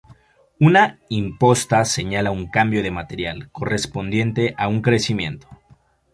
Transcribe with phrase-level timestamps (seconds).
[0.59, 5.47] Una imposta señala un cambio de material, correspondiente a un recrecimiento.